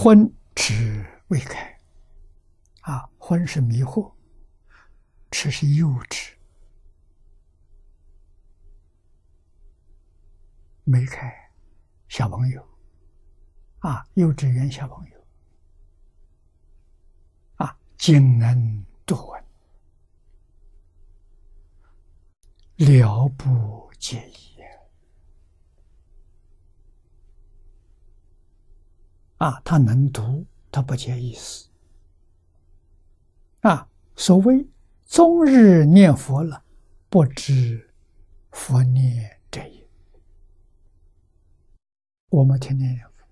[0.00, 1.76] 昏迟未开，
[2.82, 4.12] 啊，昏是迷惑，
[5.32, 6.34] 迟是幼稚，
[10.84, 11.50] 没开，
[12.06, 12.64] 小朋友，
[13.80, 15.26] 啊，幼稚园小朋友，
[17.56, 19.44] 啊，仅能多闻，
[22.76, 24.47] 了不介意。
[29.38, 31.68] 啊，他能读，他不解意思。
[33.60, 34.68] 啊，所谓
[35.06, 36.64] 终日念佛了，
[37.08, 37.92] 不知
[38.50, 39.88] 佛念者也。
[42.30, 43.24] 我们天天念佛，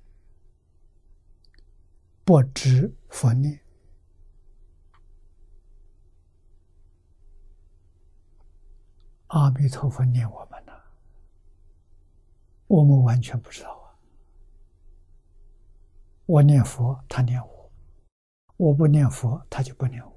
[2.24, 3.60] 不知佛念，
[9.26, 10.72] 阿弥陀佛念我们呢，
[12.68, 13.85] 我们完全不知道。
[16.26, 17.70] 我念佛，他念我；
[18.56, 20.12] 我不念佛，他就不念我。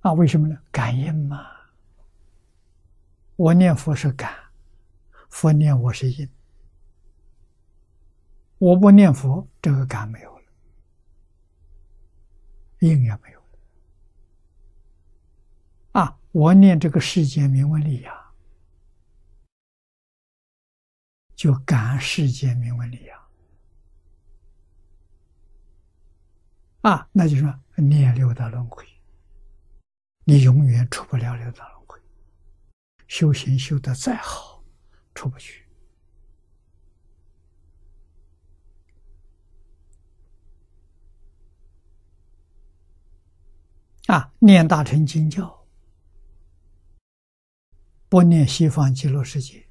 [0.00, 0.58] 啊，为什么呢？
[0.72, 1.46] 感应嘛。
[3.36, 4.34] 我念佛是感，
[5.28, 6.28] 佛念我是应。
[8.58, 10.44] 我不念佛，这个感没有了，
[12.80, 13.46] 应也没有了。
[16.00, 18.21] 啊，我念这个世间名闻利养。
[21.42, 23.20] 就感世间名闻利养
[26.82, 28.86] 啊，那就是说念六道轮回，
[30.22, 32.00] 你永远出不了六道轮回。
[33.08, 34.62] 修行修得再好，
[35.16, 35.66] 出不去
[44.06, 44.32] 啊！
[44.38, 45.66] 念大乘经教，
[48.08, 49.66] 不念西方极乐世界。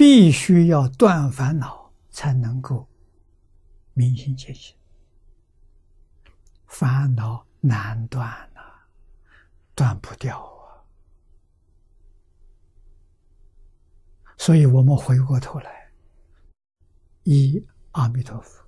[0.00, 2.88] 必须要断烦恼，才能够
[3.92, 4.74] 明心见性。
[6.66, 8.62] 烦恼难断呐，
[9.74, 10.80] 断不掉啊！
[14.38, 15.92] 所以我们回过头来，
[17.24, 18.64] 一阿弥陀佛，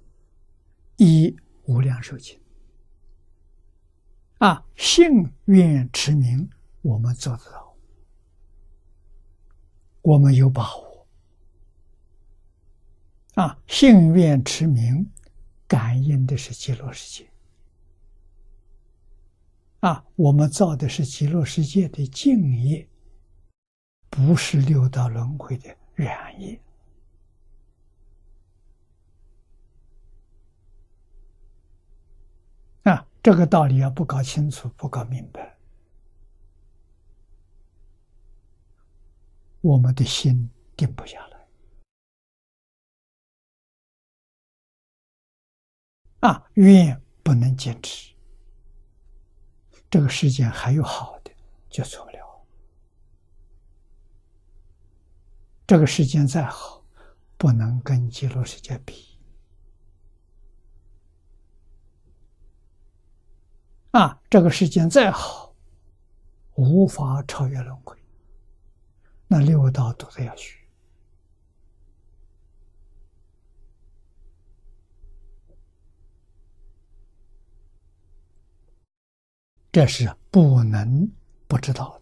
[0.99, 1.35] 一
[1.65, 2.39] 无量寿经
[4.37, 6.51] 啊，信愿持名，
[6.83, 7.75] 我们做得到，
[10.03, 10.92] 我们有把握。
[13.35, 15.11] 啊，信愿持名，
[15.67, 17.31] 感应的是极乐世界。
[19.81, 22.87] 啊，我们造的是极乐世界的净业，
[24.11, 26.61] 不是六道轮回的染业。
[32.83, 35.57] 啊，这个道理要不搞清楚、不搞明白，
[39.63, 41.32] 我们的心定不下来。
[46.23, 48.15] 啊，愿不能坚持，
[49.91, 51.33] 这个世间还有好的，
[51.69, 52.47] 就错不了。
[55.67, 56.85] 这个世间再好，
[57.37, 59.19] 不能跟极乐世界比。
[63.91, 65.53] 啊，这个世间再好，
[66.55, 67.97] 无法超越轮回，
[69.27, 70.62] 那六道都得要学。
[79.73, 81.11] 这是不能
[81.49, 81.99] 不知道